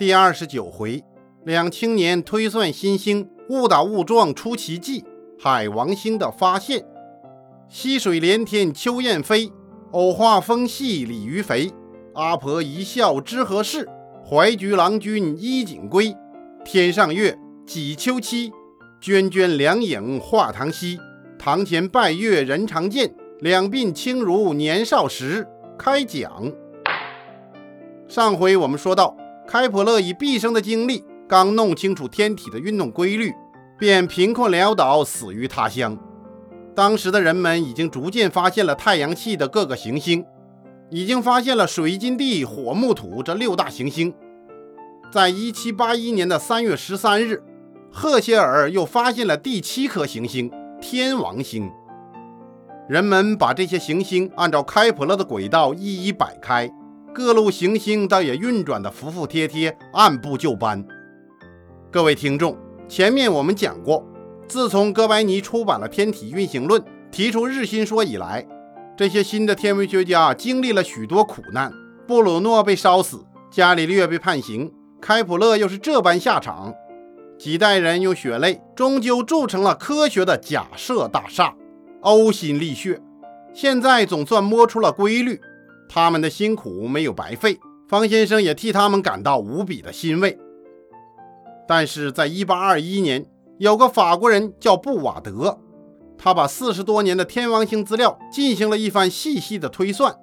[0.00, 1.04] 第二十九回，
[1.44, 5.04] 两青年推算新星，误打误撞出奇迹。
[5.38, 6.82] 海王星的发现，
[7.68, 9.52] 溪水连天秋雁飞，
[9.90, 11.70] 藕花风细鲤鱼肥。
[12.14, 13.86] 阿婆一笑知何事？
[14.26, 16.16] 怀菊郎君衣锦归。
[16.64, 18.50] 天上月，几秋期？
[19.02, 20.98] 涓涓两影画堂西。
[21.38, 25.46] 堂前拜月人常见，两鬓轻如年少时。
[25.76, 26.50] 开讲。
[28.08, 29.14] 上回我们说到。
[29.50, 33.34] 开普勒以毕生的精力，刚弄清楚天体的运动规律，
[33.76, 35.98] 便贫困潦倒，死于他乡。
[36.72, 40.24] 当时的人们已经逐渐发现了太阳系的各个行星，
[40.88, 44.14] 已经发现了水金地火木土这六大行星。
[45.10, 47.42] 在一七八一年的三月十三日，
[47.90, 50.48] 赫歇尔又发现了第七颗行星——
[50.80, 51.68] 天王星。
[52.88, 56.72] 人们把这些行星按照开普勒的轨道一一摆开。
[57.12, 60.86] 各路行星倒也运转的服服帖帖，按部就班。
[61.90, 62.56] 各位听众，
[62.88, 64.06] 前面我们讲过，
[64.46, 66.80] 自从哥白尼出版了《天体运行论》，
[67.10, 68.46] 提出日心说以来，
[68.96, 71.72] 这些新的天文学家经历了许多苦难。
[72.06, 76.72] 布鲁诺被烧死，伽利略被判刑，开普勒又是这般下场。
[77.36, 81.54] 几代人用血泪，终究铸成了科学的假设大厦，
[82.02, 83.00] 呕心沥血。
[83.52, 85.40] 现在总算摸出了规律。
[85.92, 90.38] 他们的辛苦没有白费，方先生也替他们感到无比的欣慰。
[91.66, 93.26] 但是在1821年，
[93.58, 95.58] 有个法国人叫布瓦德，
[96.16, 100.14] 他把四十多年的天王星资料进行了一番细细的推算。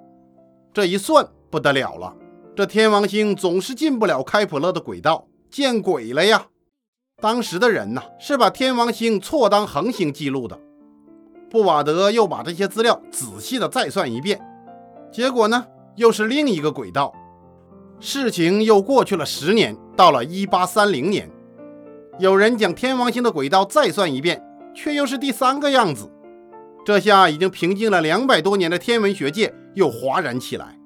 [0.72, 2.16] 这一算不得了了，
[2.56, 6.46] 这天王星总是进不了开普勒的轨道，见鬼了呀！
[7.20, 10.58] 当时的人呐，是把天王星错当恒星记录的。
[11.50, 14.40] 布瓦德又把这些资料仔细的再算一遍。
[15.18, 15.66] 结果呢，
[15.96, 17.12] 又是另一个轨道。
[17.98, 21.28] 事情又过去了十年，到了一八三零年，
[22.20, 24.40] 有人将天王星的轨道再算一遍，
[24.72, 26.08] 却又是第三个样子。
[26.84, 30.78] 这下已经平静了两百多年的天文学界又哗然起来。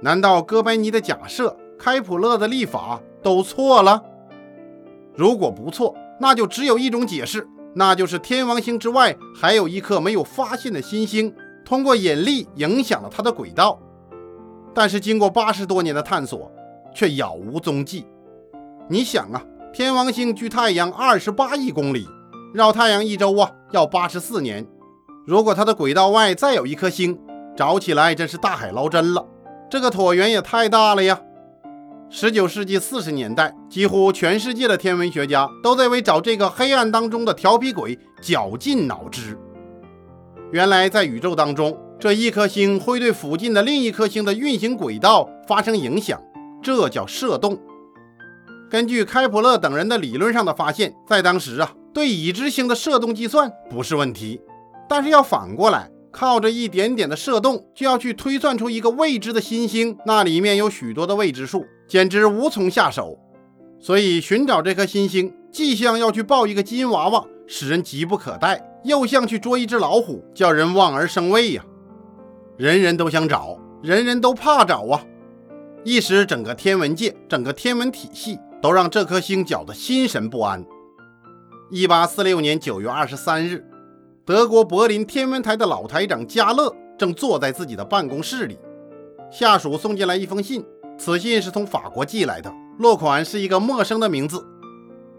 [0.00, 4.02] 难道哥白尼的假设、开普勒的历法都错了？
[5.14, 11.34] 如果不错，那就只有一种解释，那就是天王星之外还有一颗没有发现的新星。
[11.68, 13.78] 通过引力影响了它的轨道，
[14.72, 16.50] 但是经过八十多年的探索，
[16.94, 18.06] 却杳无踪迹。
[18.88, 22.08] 你想啊，天王星距太阳二十八亿公里，
[22.54, 24.66] 绕太阳一周啊要八十四年。
[25.26, 27.20] 如果它的轨道外再有一颗星，
[27.54, 29.26] 找起来真是大海捞针了。
[29.68, 31.20] 这个椭圆也太大了呀！
[32.08, 39.38] 十九世纪四十年代，几乎全世界的天文学家都在为找这个黑暗当中的调皮鬼绞尽脑汁。
[40.50, 46.18] 原来，在宇宙当中，这一颗星会对附近的另一颗星的运行轨道发生影响，
[46.62, 47.58] 这叫射动。
[48.70, 54.40] 根据开普勒等人的理论上的发现，在当时啊，对已知星的射动计算不是问题，
[54.88, 63.18] 但是要反过来，靠着一点点的射动就要去推算出一个未知的新星，那里面有许多的未知数，简直无从下手。
[63.78, 68.64] 所以，寻找这颗新星，既像要去抱一个金娃娃，使人急不可待。
[68.84, 71.64] 又像去捉一只老虎，叫人望而生畏呀！
[72.56, 75.04] 人人都想找，人人都怕找啊！
[75.84, 80.64] 一时整个天文界、整个天文体系都让这颗星搅得心神不安。
[81.70, 83.64] 一八四六年九月二十三日，
[84.24, 88.58] 德国柏林天文台的老台长加勒正坐在自己的办公室里，
[89.30, 90.64] 下属送进来一封信，
[90.96, 94.44] 此信是从法国寄来的，落款是一个陌生的名字，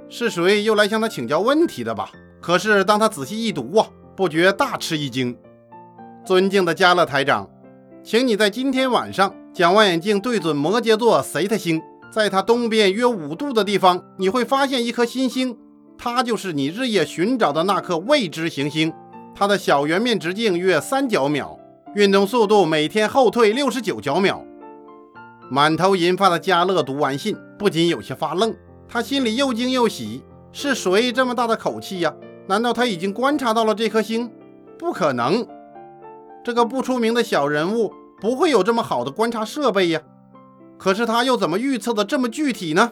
[0.10, 2.12] 是谁又来向他请教问题的吧？
[2.50, 5.38] 可是，当他仔细一读啊，不觉大吃一惊。
[6.26, 7.48] 尊敬的加勒台长，
[8.04, 11.80] 请你在今天晚上将望远镜对准摩羯座 t 特星，
[12.12, 15.56] 在它东边约五度的地方，你会发现一颗新星，
[15.96, 18.92] 它就是你日夜寻找的那颗未知行星。
[19.36, 21.60] 它的小圆面直径约三角秒，
[21.94, 24.44] 运动速度每天后退六十九角秒。
[25.52, 28.56] 满头银发的加勒读完信，不禁有些发愣，
[28.88, 30.24] 他心里又惊又喜。
[30.52, 32.12] 是谁这么大的口气呀？
[32.50, 34.32] 难道他已经观察到了这颗星？
[34.76, 35.46] 不可能，
[36.44, 40.02] 这个不出名的小人物不会有这么好的观察设备呀。
[40.80, 42.92] 可是他又怎么预测的这么具体呢？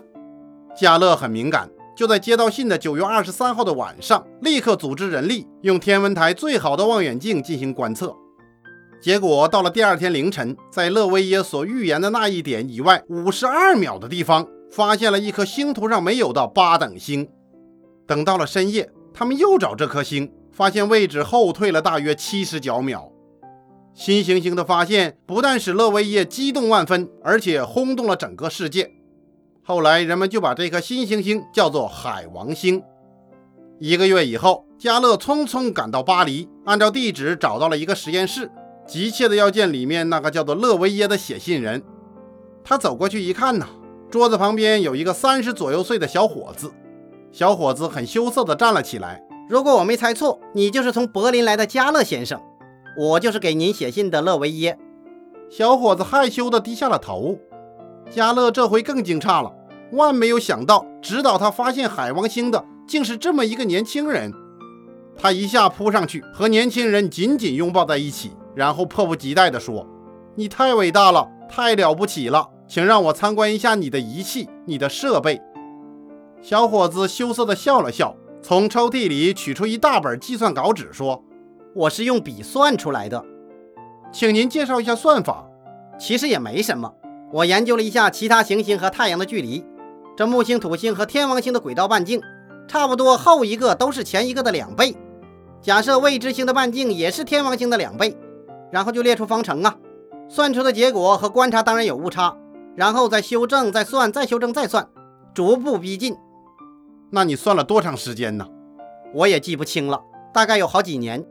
[0.80, 8.16] 加勒很敏感，就在接到信的九月二十三号的晚上，立刻组织人力用天文台最好的望远镜进行观测。
[9.02, 17.28] 结果到了第二天凌晨，在勒维耶所预言的那一点以外五十二秒的地方，发现了一颗星图上没有的八等星。
[18.06, 18.92] 等到了深夜。
[19.20, 23.12] 他们又找这颗星，发现位置后退了大约七十角秒。
[23.96, 28.92] 新行星的发现不但使勒维耶激动万分，而且轰动了整个世界。
[29.64, 32.84] 后来人们就把这颗新行星叫做海王星。
[33.80, 38.52] 一个月以后，加勒匆匆赶到巴黎，按照地址找到了一个实验室，
[38.86, 41.82] 急切的要见里面那个叫做勒维耶的写信人。
[42.64, 43.66] 他走过去一看呐，
[44.12, 46.72] 桌子旁边有一个三十左右岁的小伙子。
[47.32, 49.24] 小伙子很羞涩地站了起来。
[49.50, 52.42] 如果我没猜错，你就是从柏林来的加勒先生，
[52.98, 54.78] 我就是给您写信的勒维耶。
[55.50, 57.38] 小伙子害羞地低下了头。
[58.10, 59.54] 加勒这回更惊诧了，
[59.92, 62.64] 万没有想到，指导他发现海王星的。
[62.88, 64.32] 竟是这么一个年轻人，
[65.18, 69.86] 他一下扑上去，和年轻人紧紧拥抱在一起，然后迫不及待地说
[70.36, 75.42] ：“你太伟大了，太了不起了，请让我参观一下你的仪器、你的设备。”
[76.42, 81.24] 小伙子羞涩地笑了笑，从抽屉里取出一大本计算稿纸，说
[81.76, 83.24] ：“我是用笔算出来的，
[84.12, 85.46] 请您介绍一下算法。
[86.00, 86.94] 其实也没什么，
[87.34, 89.66] 我研究了一下其他行星和太阳的距离，
[90.16, 92.22] 这木星、土星和天王星的轨道半径。”
[92.68, 94.94] 差不多后一个都是前一个的两倍。
[95.62, 98.14] 假设未知星的半径也是天王星的两倍，
[98.70, 99.78] 然后就列出方程啊，
[100.28, 102.38] 算出的结果和观察当然有误差，
[102.76, 104.86] 然后再修正、再算、再修正、再算，
[105.34, 106.18] 逐步逼近。
[107.10, 108.48] 那你算了多长时间呢？
[109.14, 110.02] 我也记不清了，
[110.34, 111.26] 大概有好几年。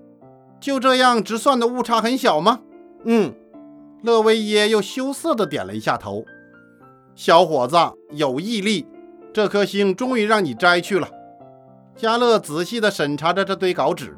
[0.58, 2.60] 就这样，直算的误差很小吗？
[3.04, 3.34] 嗯。
[4.02, 6.24] 勒维耶又羞涩地点了一下头。
[7.14, 7.76] 小伙子
[8.10, 8.86] 有毅力，
[9.32, 11.08] 这颗星终于让你摘去了。
[11.96, 14.16] 加勒仔细地审查着这堆稿纸，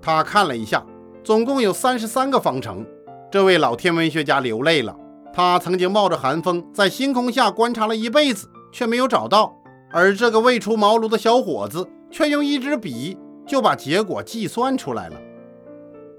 [0.00, 0.84] 他看了一下，
[1.24, 2.86] 总共有三十三个方程。
[3.30, 4.96] 这位老天文学家流泪了。
[5.32, 9.59] 他曾经冒着寒风在星空下观察了一辈子，却没有找到。
[9.92, 15.16] 而这个未出茅庐的小伙子，却用一支笔就把结果计算出来了。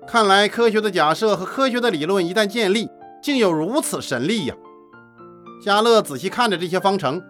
[0.08, 2.90] 看来科学的假设和科学的理论一旦建立，
[3.22, 4.56] 竟有如此神力呀！
[5.64, 7.22] 加勒仔细看着这些方程，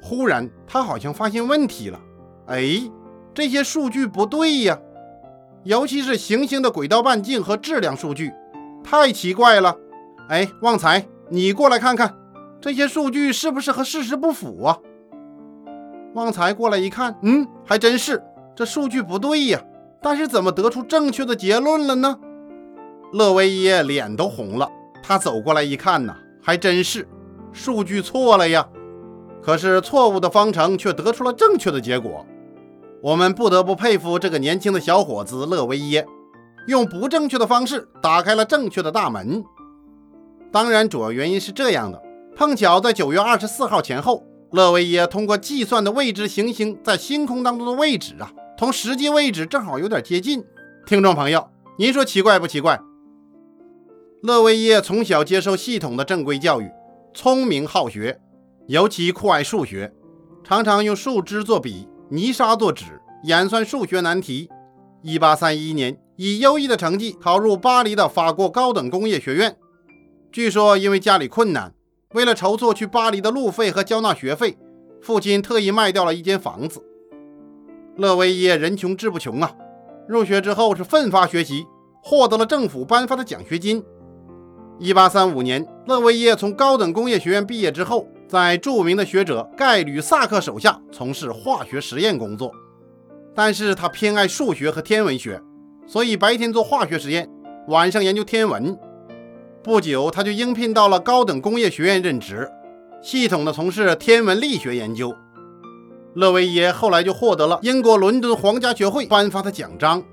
[0.00, 2.00] 忽然他好像发现问题了。
[2.46, 2.90] 哎，
[3.34, 4.78] 这些数据不对呀，
[5.64, 8.32] 尤其是行星的轨道半径和质量数据，
[8.84, 9.76] 太奇怪了。
[10.28, 12.16] 哎，旺财，你过来看看，
[12.60, 14.78] 这些数据是不是和事实不符啊？
[16.14, 18.22] 旺财过来一看，嗯，还真是，
[18.54, 19.60] 这数据不对呀。
[20.00, 22.18] 但是怎么得出正确的结论了呢？
[23.12, 24.68] 勒维耶脸都红了，
[25.02, 27.08] 他走过来一看呢，还真是，
[27.52, 28.68] 数据错了呀。
[29.42, 32.24] 可是错误的方程却得出了正确的结果。
[33.02, 36.06] 我们不得不佩服这个年轻的小伙子勒维耶，
[36.68, 39.44] 用不正确的方式打开了正确的大门。
[40.52, 42.00] 当然，主要原因是这样的：
[42.36, 44.24] 碰巧在九月二十四号前后，
[44.54, 50.44] 勒维耶通过计算的未知行星在星空当中的位置啊，同实际位置正好有点接近。
[50.86, 52.80] 听众朋友，您说奇怪不奇怪？
[54.22, 56.70] 勒维耶从小接受系统的正规教育，
[57.12, 58.20] 聪明好学，
[58.68, 59.92] 尤其酷爱数学，
[60.44, 61.88] 常常用树枝做笔。
[62.10, 64.48] 泥沙做纸，演算数学难题。
[65.02, 69.56] 一八三一年，以优异的成绩考入巴黎的法国高等工业学院。
[70.30, 71.74] 据说因为家里困难，
[72.14, 74.56] 为了筹措去巴黎的路费和交纳学费，
[75.02, 76.82] 父亲特意卖掉了一间房子。
[77.96, 79.54] 勒维耶人穷志不穷啊，
[80.08, 81.66] 入学之后是奋发学习，
[82.02, 83.84] 获得了政府颁发的奖学金。
[84.78, 88.08] 一八三五年，勒维耶从高等工业学院毕业之后。
[88.26, 92.50] 在著名的学者盖吕萨克手下从事化学实验工作，
[93.34, 95.40] 但是他偏爱数学和天文学，
[95.86, 97.30] 所以白天做化学实验，
[97.68, 98.76] 晚上研究天文。
[99.64, 102.50] 不久，他就应聘到了高等工业学院任职，
[103.00, 105.16] 系统的从事天文力学研究。
[106.12, 110.04] 勒维耶后来就获得了英国伦敦皇家学会颁发的奖章，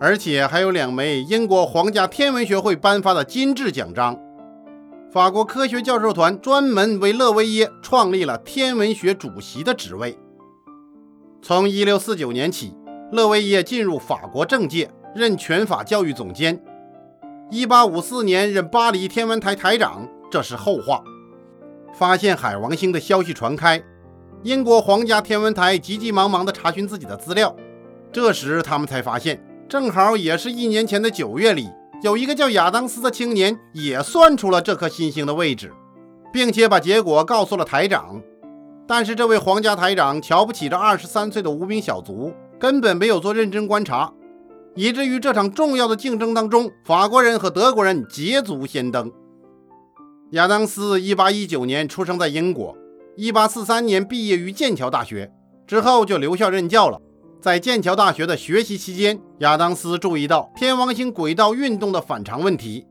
[0.00, 4.18] 而且还有两枚英国皇家天文学会颁发的金质奖章。
[5.12, 10.18] 法国科学教授团专门为勒维耶创立了天文学主席的职位。
[11.42, 12.72] 从1649年起，
[13.12, 16.64] 勒维耶进入法国政界，任全法教育总监。
[17.50, 21.02] 1854年任巴黎天文台台长，这是后话。
[21.92, 23.82] 发现海王星的消息传开，
[24.44, 27.54] 英国皇家天文台急急忙忙地查询自己的资料。
[28.12, 31.68] 这时他们才发现，正好也是一年前的九月里。
[32.02, 35.72] 有一个叫亚当斯的青年也算出了这颗新星的位置，
[36.32, 38.22] 并且把结果告诉了台长。
[38.86, 44.12] 但是这位皇家台长瞧不起这二十三岁的无名小卒，根本没有做认真观察，
[44.74, 49.10] 以至于这场重要的竞争当中，法国人和德国人捷足先登。
[50.30, 52.76] 亚当斯一八一九年出生在英国，
[53.16, 55.32] 一八四三年毕业于剑桥大学，
[55.66, 57.00] 之后就留校任教了。
[57.40, 62.86] 在剑桥大学的学习期间，亚当斯注意到天王星轨道运动的反常问题。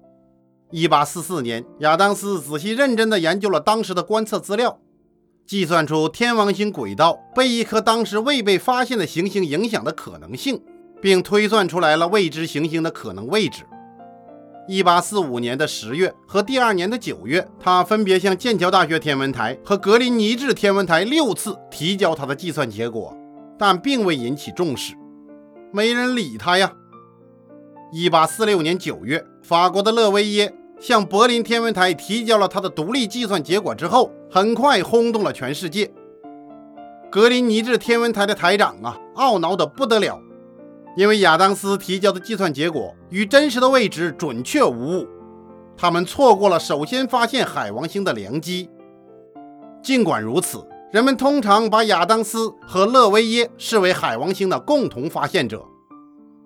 [0.71, 4.79] 1844年，亚当斯仔细认真地研究了当时的观测资料。
[5.45, 10.62] 计算出天王星轨道被一颗当时未被发现的行星影响的可能性，
[11.01, 13.63] 并推算出来了未知行星的可能位置。
[14.68, 23.18] 一八四五年的十月和第二年的九月，他分别向剑桥大学天文台和格林尼治天文台六次提交他的计算结果，
[23.58, 24.94] 但并未引起重视，
[25.74, 26.72] 没人理他呀。
[27.91, 35.91] 一八四六年九月，法国的勒维耶向柏林天文台提交了他的独立计算结果之后，很快轰动了全世界。
[37.10, 40.22] 格林尼治天文台的台长啊，懊恼得不得了。
[40.96, 45.08] 因为亚当斯提交的计算结果与真实的位置准确无误，
[45.77, 48.69] 他们错过了首先发现海王星的良机。
[49.81, 55.63] 尽管如此，人们通常把亚当斯和勒维耶视为海王星的共同发现者。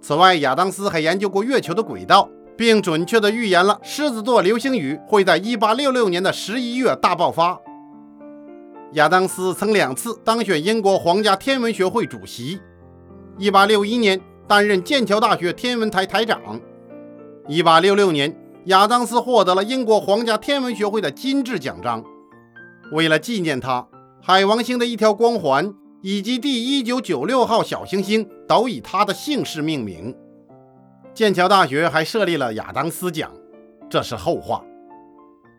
[0.02, 7.60] 此外，亚当斯还研究过月球的轨道，并准确地预言了狮子座流星雨会在1866年的11月大爆发。
[8.94, 12.60] 亚当斯曾两次当选英国皇家天文学会主席
[13.40, 14.22] ，1861年。
[14.54, 16.62] 担任剑桥大学天文台台长。
[17.48, 22.04] 1866年，亚当斯获得了英国皇家天文学会的金质奖章。
[22.92, 23.88] 为了纪念他，
[24.22, 30.16] 海王星的一条光环以及第1996号小行星都以他的姓氏命名。
[31.16, 33.32] 剑桥大学还设立了亚当斯奖，
[33.90, 34.64] 这是后话。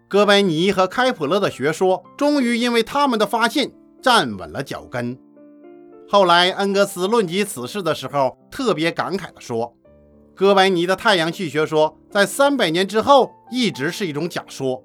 [0.06, 5.18] 哥白尼和开普勒的学说终于因为他们的发现站稳了脚跟。
[6.06, 9.74] 后来，恩格斯论及此事的时候，特别感慨地说
[10.36, 14.84] ：“哥白尼的太阳系学说在三百年之后一直是一种假说。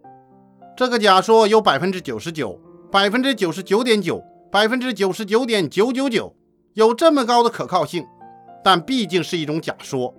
[0.78, 2.60] 这个假说有百分之九十九、
[2.90, 6.34] 百分之九十九点九、百分之九十九点九九九，
[6.74, 8.08] 有这么高的可靠性，
[8.64, 10.16] 但毕竟是一种假说。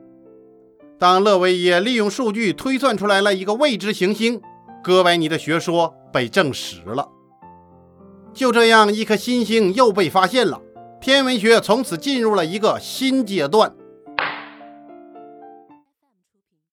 [0.99, 4.41] 当勒维耶利用数据推算出来了一个未知行星，
[4.85, 7.09] 哥白尼的学说被证实了。
[8.35, 10.61] 就这样，一颗新星又被发现了。”
[11.01, 13.73] 天文学从此进入了一个新阶段。